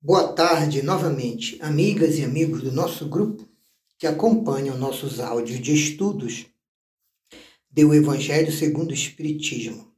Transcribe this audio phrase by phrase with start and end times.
[0.00, 3.48] Boa tarde novamente, amigas e amigos do nosso grupo
[3.98, 6.46] que acompanham nossos áudios de estudos
[7.70, 9.90] do Evangelho segundo o Espiritismo.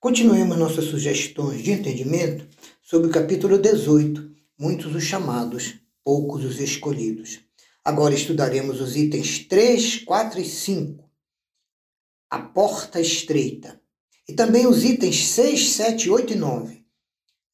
[0.00, 2.46] Continuemos nossas sugestões de entendimento
[2.82, 7.40] sobre o capítulo 18, muitos os chamados, poucos os escolhidos.
[7.84, 11.08] Agora estudaremos os itens 3, 4 e 5.
[12.28, 13.80] A porta estreita.
[14.28, 16.75] E também os itens 6, 7, 8 e 9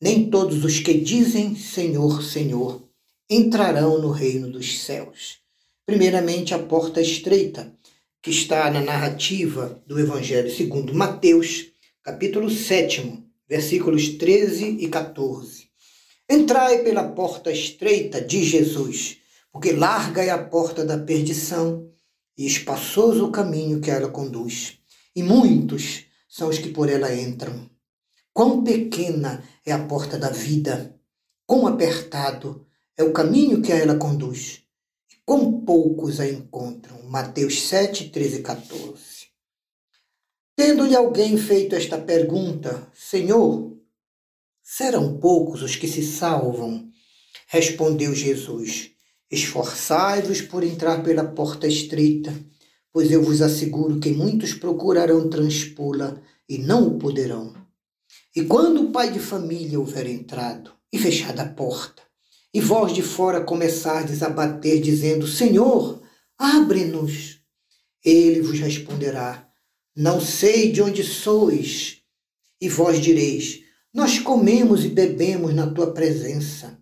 [0.03, 2.83] nem todos os que dizem Senhor, Senhor
[3.31, 5.39] entrarão no reino dos céus.
[5.87, 7.73] Primeiramente, a porta estreita,
[8.21, 11.67] que está na narrativa do Evangelho segundo Mateus,
[12.03, 15.69] capítulo 7, versículos 13 e 14.
[16.29, 19.19] Entrai pela porta estreita de Jesus,
[19.53, 21.89] porque larga é a porta da perdição
[22.37, 24.79] e espaçoso o caminho que ela conduz,
[25.15, 27.71] e muitos são os que por ela entram.
[28.35, 30.99] Quão pequena é a porta da vida,
[31.47, 34.63] quão apertado é o caminho que a ela conduz,
[35.11, 37.03] e quão poucos a encontram.
[37.03, 39.03] Mateus 7, 13 e 14.
[40.57, 43.77] Tendo-lhe alguém feito esta pergunta, Senhor,
[44.63, 46.91] serão poucos os que se salvam?
[47.47, 48.93] Respondeu Jesus:
[49.31, 52.35] Esforçai-vos por entrar pela porta estreita,
[52.91, 57.62] pois eu vos asseguro que muitos procurarão transpô-la e não o poderão.
[58.35, 62.03] E quando o pai de família houver entrado e fechado a porta,
[62.55, 66.03] e vós de fora começardes a bater, dizendo: Senhor,
[66.39, 67.41] abre-nos,
[68.03, 69.47] ele vos responderá:
[69.95, 71.99] Não sei de onde sois.
[72.59, 76.79] E vós direis: Nós comemos e bebemos na tua presença.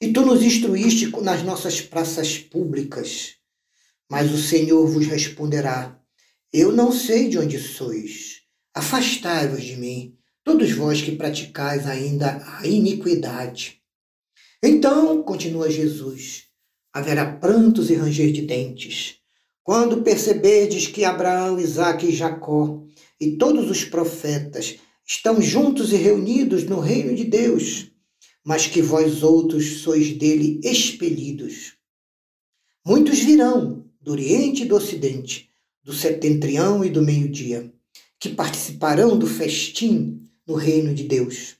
[0.00, 3.34] E tu nos instruíste nas nossas praças públicas.
[4.10, 6.00] Mas o Senhor vos responderá:
[6.50, 8.38] Eu não sei de onde sois.
[8.74, 10.17] Afastai-vos de mim
[10.48, 13.82] todos vós que praticais ainda a iniquidade.
[14.62, 16.44] Então, continua Jesus,
[16.90, 19.16] haverá prantos e ranger de dentes,
[19.62, 22.82] quando perceberdes que Abraão, Isaque e Jacó
[23.20, 27.92] e todos os profetas estão juntos e reunidos no reino de Deus,
[28.42, 31.74] mas que vós outros sois dele expelidos.
[32.86, 35.50] Muitos virão do Oriente e do Ocidente,
[35.84, 37.70] do setentrião e do meio-dia,
[38.18, 41.56] que participarão do festim no reino de Deus.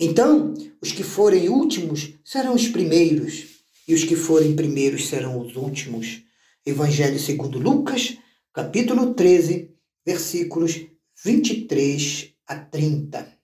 [0.00, 3.44] Então, os que forem últimos serão os primeiros,
[3.86, 6.22] e os que forem primeiros serão os últimos.
[6.64, 8.16] Evangelho segundo Lucas,
[8.50, 9.70] capítulo 13,
[10.06, 10.86] versículos
[11.22, 13.38] 23 a 30.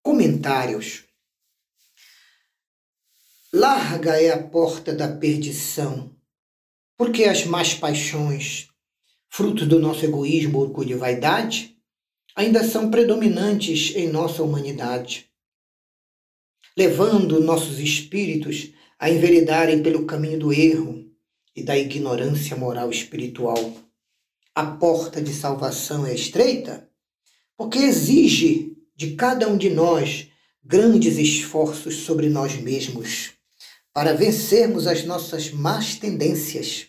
[0.00, 1.02] Comentários.
[3.52, 6.14] Larga é a porta da perdição,
[6.96, 8.68] porque as más paixões,
[9.28, 11.73] fruto do nosso egoísmo, orgulho e vaidade,
[12.34, 15.30] ainda são predominantes em nossa humanidade,
[16.76, 21.04] levando nossos espíritos a enveredarem pelo caminho do erro
[21.54, 23.76] e da ignorância moral espiritual.
[24.54, 26.88] A porta de salvação é estreita
[27.56, 30.28] porque exige de cada um de nós
[30.62, 33.32] grandes esforços sobre nós mesmos
[33.92, 36.88] para vencermos as nossas más tendências,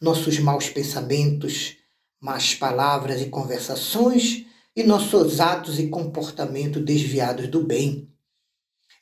[0.00, 1.76] nossos maus pensamentos,
[2.20, 4.44] más palavras e conversações
[4.76, 8.10] e nossos atos e comportamento desviados do bem.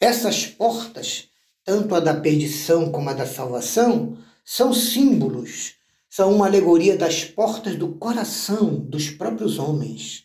[0.01, 1.29] Essas portas,
[1.65, 5.75] tanto a da perdição como a da salvação, são símbolos,
[6.11, 10.25] são uma alegoria das portas do coração dos próprios homens.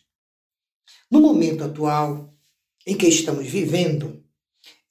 [1.10, 2.34] No momento atual
[2.86, 4.22] em que estamos vivendo,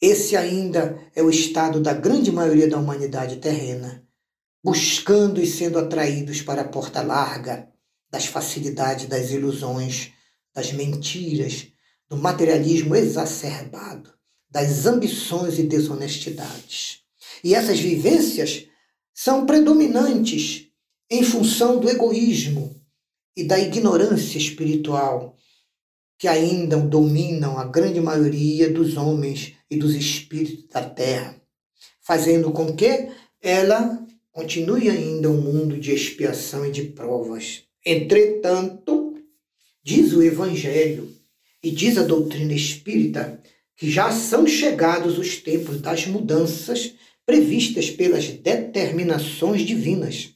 [0.01, 4.03] esse ainda é o estado da grande maioria da humanidade terrena,
[4.63, 7.68] buscando e sendo atraídos para a porta larga
[8.09, 10.13] das facilidades das ilusões,
[10.57, 11.68] das mentiras,
[12.09, 14.12] do materialismo exacerbado,
[14.50, 17.01] das ambições e desonestidades.
[17.44, 18.66] E essas vivências
[19.13, 20.69] são predominantes
[21.12, 22.75] em função do egoísmo
[23.35, 25.38] e da ignorância espiritual
[26.18, 31.39] que ainda dominam a grande maioria dos homens e dos espíritos da terra,
[32.01, 37.62] fazendo com que ela continue ainda um mundo de expiação e de provas.
[37.86, 39.06] Entretanto,
[39.88, 41.18] Diz o Evangelho
[41.63, 43.42] e diz a doutrina espírita
[43.74, 46.94] que já são chegados os tempos das mudanças
[47.25, 50.34] previstas pelas determinações divinas.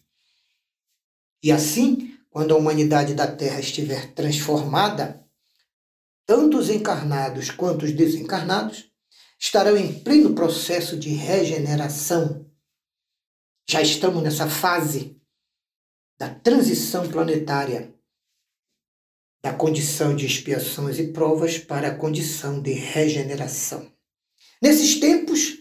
[1.43, 5.21] E assim, quando a humanidade da Terra estiver transformada,
[6.25, 8.85] tanto os encarnados quanto os desencarnados
[9.37, 12.49] estarão em pleno processo de regeneração.
[13.69, 15.21] Já estamos nessa fase
[16.17, 17.93] da transição planetária
[19.43, 23.91] da condição de expiações e provas para a condição de regeneração.
[24.61, 25.57] Nesses tempos,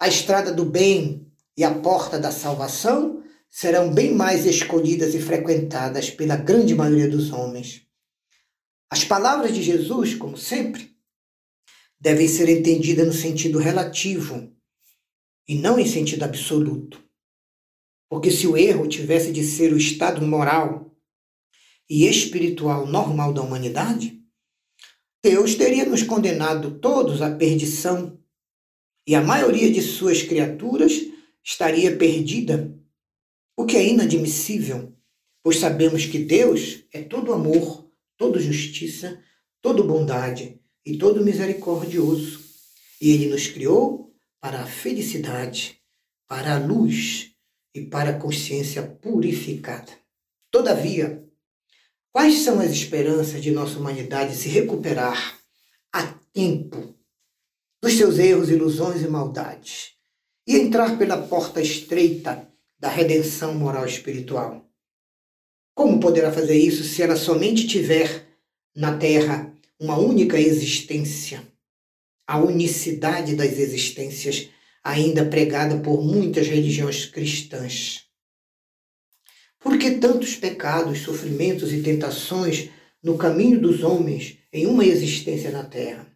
[0.00, 6.10] a estrada do bem e a porta da salvação serão bem mais escolhidas e frequentadas
[6.10, 7.86] pela grande maioria dos homens.
[8.90, 10.90] As palavras de Jesus, como sempre,
[12.00, 14.52] devem ser entendidas no sentido relativo
[15.48, 17.02] e não em sentido absoluto.
[18.10, 20.93] Porque se o erro tivesse de ser o estado moral
[21.88, 24.20] e espiritual normal da humanidade,
[25.22, 28.18] Deus teria nos condenado todos à perdição
[29.06, 30.92] e a maioria de suas criaturas
[31.42, 32.74] estaria perdida,
[33.56, 34.94] o que é inadmissível,
[35.42, 39.22] pois sabemos que Deus é todo amor, todo justiça,
[39.60, 42.42] todo bondade e todo misericordioso,
[43.00, 45.80] e Ele nos criou para a felicidade,
[46.26, 47.30] para a luz
[47.74, 49.92] e para a consciência purificada.
[50.50, 51.23] Todavia,
[52.14, 55.36] quais são as esperanças de nossa humanidade se recuperar
[55.92, 56.94] a tempo
[57.82, 59.94] dos seus erros, ilusões e maldades
[60.46, 64.64] e entrar pela porta estreita da redenção moral espiritual?
[65.74, 68.28] Como poderá fazer isso se ela somente tiver
[68.76, 71.42] na Terra uma única existência?
[72.28, 74.50] A unicidade das existências
[74.84, 78.03] ainda pregada por muitas religiões cristãs.
[79.64, 82.68] Por que tantos pecados, sofrimentos e tentações
[83.02, 86.06] no caminho dos homens em uma existência na Terra?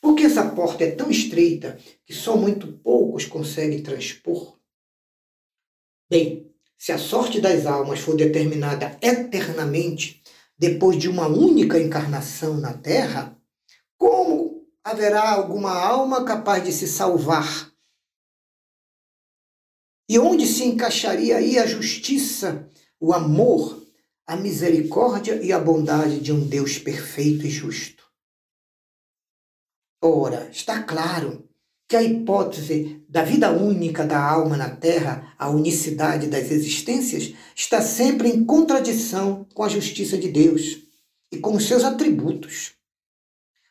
[0.00, 4.58] Por que essa porta é tão estreita que só muito poucos conseguem transpor?
[6.10, 10.20] Bem, se a sorte das almas for determinada eternamente
[10.58, 13.38] depois de uma única encarnação na Terra,
[13.96, 17.69] como haverá alguma alma capaz de se salvar
[20.10, 22.68] e onde se encaixaria aí a justiça,
[22.98, 23.80] o amor,
[24.26, 28.02] a misericórdia e a bondade de um Deus perfeito e justo?
[30.02, 31.48] Ora, está claro
[31.88, 37.80] que a hipótese da vida única da alma na Terra, a unicidade das existências, está
[37.80, 40.78] sempre em contradição com a justiça de Deus
[41.30, 42.72] e com os seus atributos.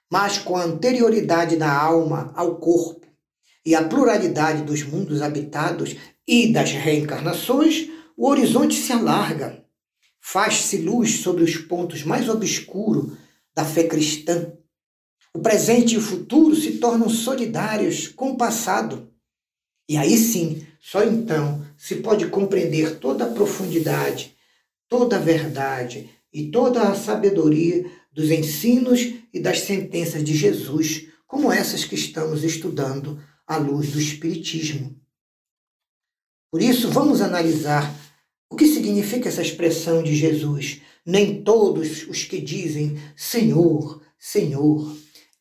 [0.10, 3.06] Mas com a anterioridade da alma ao corpo
[3.66, 5.96] e a pluralidade dos mundos habitados
[6.30, 9.66] e das reencarnações, o horizonte se alarga.
[10.22, 13.18] Faz-se luz sobre os pontos mais obscuros
[13.56, 14.54] da fé cristã.
[15.34, 19.12] O presente e o futuro se tornam solidários com o passado.
[19.90, 24.36] E aí sim, só então se pode compreender toda a profundidade,
[24.88, 31.52] toda a verdade e toda a sabedoria dos ensinos e das sentenças de Jesus, como
[31.52, 34.96] essas que estamos estudando à luz do Espiritismo.
[36.52, 37.94] Por isso, vamos analisar
[38.50, 40.82] o que significa essa expressão de Jesus.
[41.06, 44.96] Nem todos os que dizem Senhor, Senhor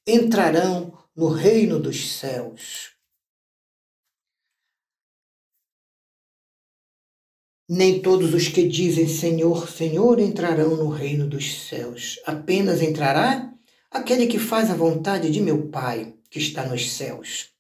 [0.07, 2.93] entrarão no reino dos céus.
[7.69, 12.19] Nem todos os que dizem Senhor, Senhor entrarão no reino dos céus.
[12.25, 13.53] Apenas entrará
[13.91, 17.51] aquele que faz a vontade de meu Pai que está nos céus.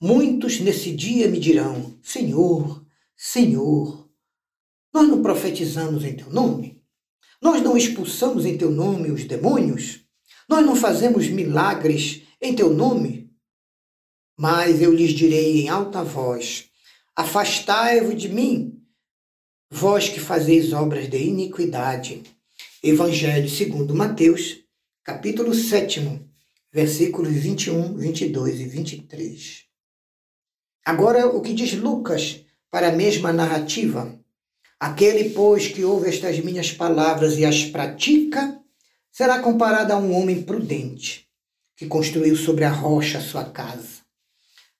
[0.00, 2.86] Muitos nesse dia me dirão: Senhor,
[3.16, 4.08] Senhor,
[4.94, 6.80] nós não profetizamos em teu nome?
[7.42, 10.00] Nós não expulsamos em teu nome os demônios?
[10.48, 13.28] Nós não fazemos milagres em teu nome?
[14.38, 16.70] Mas eu lhes direi em alta voz:
[17.16, 18.80] Afastai-vos de mim,
[19.68, 22.22] vós que fazeis obras de iniquidade.
[22.80, 24.60] Evangelho segundo Mateus,
[25.02, 26.24] capítulo 7,
[26.72, 29.67] versículos 21, 22 e 23.
[30.84, 34.18] Agora, o que diz Lucas para a mesma narrativa?
[34.80, 38.60] Aquele, pois, que ouve estas minhas palavras e as pratica,
[39.10, 41.28] será comparado a um homem prudente,
[41.76, 44.02] que construiu sobre a rocha a sua casa.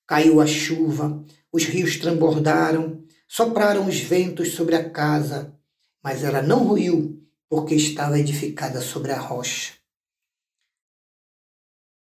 [0.07, 5.53] Caiu a chuva, os rios transbordaram, sopraram os ventos sobre a casa,
[6.03, 9.78] mas ela não ruiu, porque estava edificada sobre a rocha.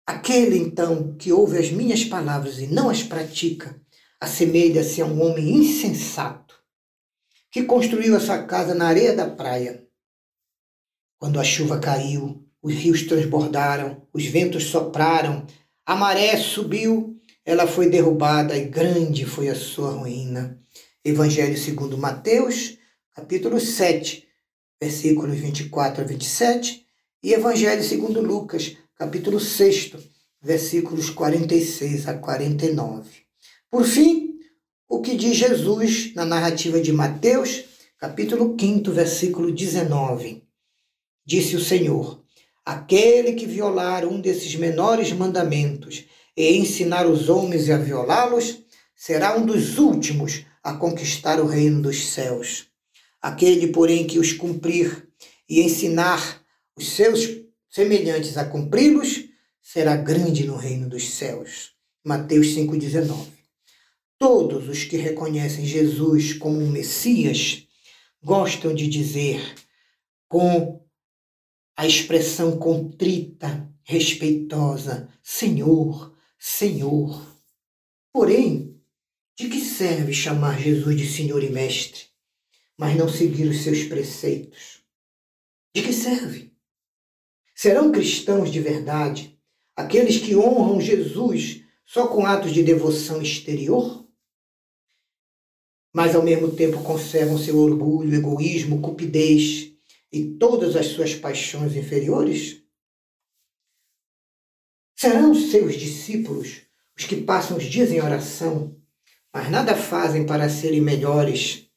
[0.06, 3.80] Aquele, então, que ouve as minhas palavras e não as pratica,
[4.20, 6.54] assemelha-se a um homem insensato
[7.50, 9.86] que construiu essa casa na areia da praia.
[11.18, 15.46] Quando a chuva caiu, os rios transbordaram, os ventos sopraram,
[15.84, 20.58] a maré subiu, ela foi derrubada e grande foi a sua ruína.
[21.04, 22.78] Evangelho segundo Mateus,
[23.14, 24.26] capítulo 7,
[24.80, 26.86] versículos 24 a 27,
[27.22, 29.94] e Evangelho segundo Lucas, capítulo 6,
[30.40, 33.10] versículos 46 a 49.
[33.68, 34.36] Por fim,
[34.88, 37.64] o que diz Jesus na narrativa de Mateus,
[37.98, 40.44] capítulo 5, versículo 19.
[41.26, 42.22] Disse o Senhor:
[42.64, 46.04] Aquele que violar um desses menores mandamentos
[46.36, 48.60] e ensinar os homens a violá-los,
[48.94, 52.68] será um dos últimos a conquistar o reino dos céus.
[53.20, 55.08] Aquele, porém, que os cumprir
[55.48, 56.40] e ensinar
[56.76, 59.24] os seus semelhantes a cumpri-los,
[59.62, 61.72] será grande no reino dos céus.
[62.04, 63.28] Mateus 5,19.
[64.18, 67.66] Todos os que reconhecem Jesus como um Messias
[68.22, 69.54] gostam de dizer
[70.28, 70.84] com
[71.74, 77.40] a expressão contrita, respeitosa: Senhor, Senhor.
[78.12, 78.78] Porém,
[79.34, 82.02] de que serve chamar Jesus de Senhor e Mestre,
[82.76, 84.82] mas não seguir os seus preceitos?
[85.74, 86.51] De que serve?
[87.62, 89.40] Serão cristãos de verdade
[89.76, 94.04] aqueles que honram Jesus só com atos de devoção exterior?
[95.94, 99.72] Mas ao mesmo tempo conservam seu orgulho, egoísmo, cupidez
[100.10, 102.64] e todas as suas paixões inferiores?
[104.98, 106.62] Serão seus discípulos
[106.98, 108.76] os que passam os dias em oração,
[109.32, 111.70] mas nada fazem para serem melhores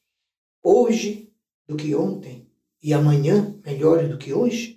[0.64, 1.32] hoje
[1.64, 2.50] do que ontem
[2.82, 4.75] e amanhã melhores do que hoje?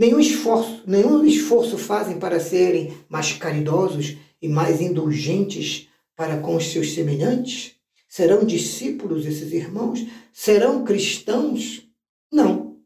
[0.00, 6.72] Nenhum esforço, nenhum esforço fazem para serem mais caridosos e mais indulgentes para com os
[6.72, 7.74] seus semelhantes?
[8.08, 10.06] Serão discípulos esses irmãos?
[10.32, 11.86] Serão cristãos?
[12.32, 12.78] Não.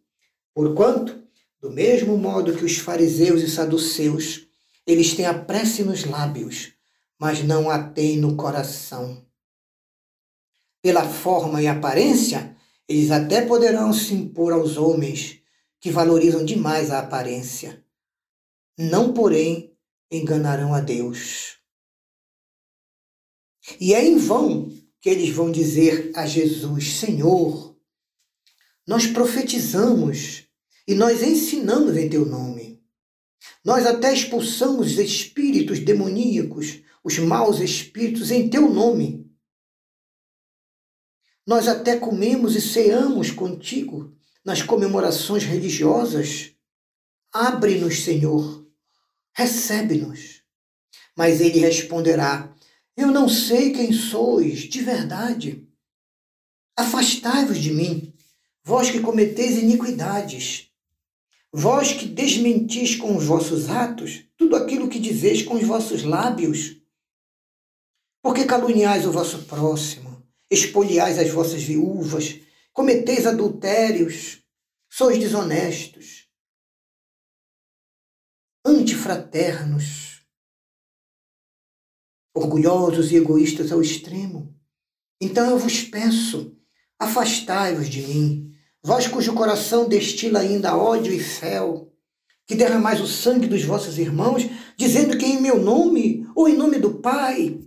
[0.53, 1.23] Porquanto,
[1.63, 4.49] do mesmo modo que os fariseus e saduceus,
[4.85, 6.73] eles têm a prece nos lábios,
[7.17, 9.25] mas não a têm no coração.
[10.83, 12.57] Pela forma e aparência,
[12.89, 15.44] eles até poderão se impor aos homens
[15.85, 17.85] que valorizam demais a aparência.
[18.79, 19.77] Não, porém,
[20.11, 21.59] enganarão a Deus.
[23.79, 27.79] E é em vão que eles vão dizer a Jesus: Senhor,
[28.87, 30.49] nós profetizamos
[30.89, 32.83] e nós ensinamos em teu nome.
[33.63, 39.31] Nós até expulsamos espíritos demoníacos, os maus espíritos, em teu nome.
[41.47, 46.51] Nós até comemos e ceamos contigo nas comemorações religiosas.
[47.33, 48.67] Abre-nos, Senhor,
[49.35, 50.43] recebe-nos.
[51.17, 52.55] Mas ele responderá:
[52.97, 55.67] Eu não sei quem sois de verdade.
[56.77, 58.13] Afastai-vos de mim,
[58.63, 60.69] vós que cometeis iniquidades.
[61.53, 66.77] Vós que desmentis com os vossos atos tudo aquilo que dizeis com os vossos lábios.
[68.21, 70.21] Porque caluniais o vosso próximo,
[70.51, 72.41] espoliais as vossas viúvas,
[72.75, 74.43] cometeis adultérios,
[74.91, 76.29] sois desonestos,
[78.67, 80.27] antifraternos,
[82.35, 84.53] orgulhosos e egoístas ao extremo.
[85.21, 86.59] Então eu vos peço,
[86.99, 88.53] afastai-vos de mim,
[88.83, 91.95] vós cujo coração destila ainda ódio e fel,
[92.45, 94.43] que derramais o sangue dos vossos irmãos,
[94.77, 97.61] dizendo que em meu nome ou em nome do Pai,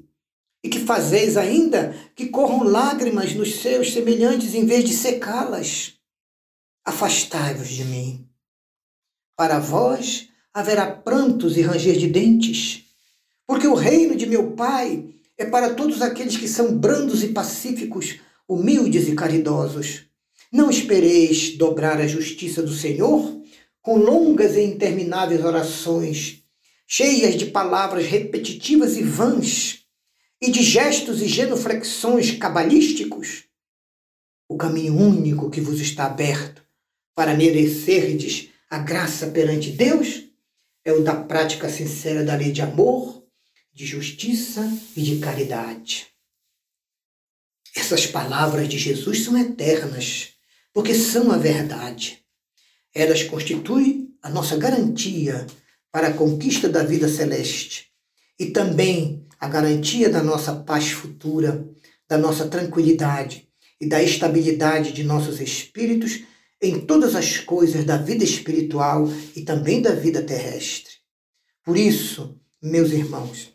[0.68, 5.94] e que fazeis ainda que corram lágrimas nos seus semelhantes em vez de secá-las.
[6.86, 8.28] Afastai-vos de mim.
[9.36, 12.84] Para vós haverá prantos e ranger de dentes,
[13.46, 15.06] porque o reino de meu Pai
[15.38, 20.08] é para todos aqueles que são brandos e pacíficos, humildes e caridosos
[20.52, 23.38] não espereis dobrar a justiça do Senhor
[23.82, 26.44] com longas e intermináveis orações,
[26.88, 29.80] cheias de palavras repetitivas e vãs,
[30.41, 33.44] e de gestos e genuflexões cabalísticos.
[34.48, 36.63] O caminho único que vos está aberto
[37.15, 40.24] para merecerdes a graça perante Deus
[40.86, 43.25] é o da prática sincera da lei de amor,
[43.74, 44.65] de justiça
[44.96, 46.08] e de caridade.
[47.75, 50.34] Essas palavras de Jesus são eternas
[50.74, 52.24] porque são a verdade.
[52.94, 55.46] Elas constituem a nossa garantia
[55.91, 57.88] para a conquista da vida celeste
[58.39, 61.67] e também a garantia da nossa paz futura,
[62.08, 63.48] da nossa tranquilidade
[63.79, 66.24] e da estabilidade de nossos espíritos
[66.62, 70.94] em todas as coisas da vida espiritual e também da vida terrestre.
[71.63, 73.53] Por isso, meus irmãos,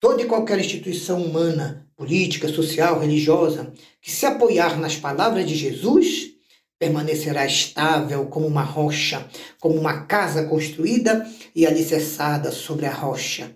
[0.00, 6.32] toda e qualquer instituição humana, política, social, religiosa, que se apoiar nas palavras de Jesus
[6.78, 9.28] permanecerá estável como uma rocha,
[9.60, 13.54] como uma casa construída e alicerçada sobre a rocha.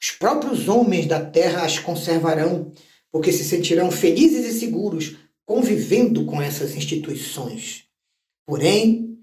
[0.00, 2.72] Os próprios homens da terra as conservarão,
[3.10, 7.84] porque se sentirão felizes e seguros convivendo com essas instituições.
[8.46, 9.18] Porém,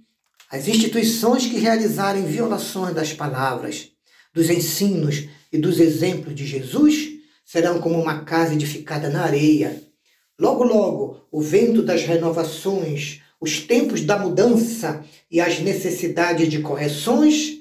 [0.51, 3.91] as instituições que realizarem violações das palavras,
[4.33, 7.13] dos ensinos e dos exemplos de Jesus
[7.45, 9.85] serão como uma casa edificada na areia,
[10.37, 17.59] Logo, logo, o vento das renovações, os tempos da mudança e as necessidades de correções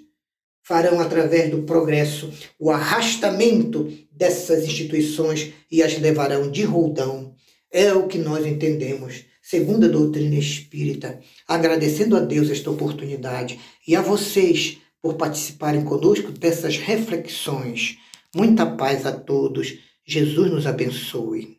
[0.64, 7.34] farão através do progresso o arrastamento dessas instituições e as levarão de roldão.
[7.70, 11.20] É o que nós entendemos, segundo a doutrina espírita.
[11.46, 17.98] Agradecendo a Deus esta oportunidade e a vocês por participarem conosco dessas reflexões.
[18.34, 19.78] Muita paz a todos.
[20.06, 21.53] Jesus nos abençoe.